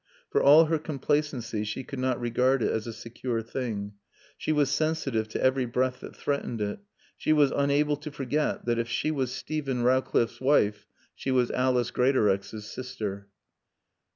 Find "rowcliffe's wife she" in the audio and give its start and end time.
9.83-11.29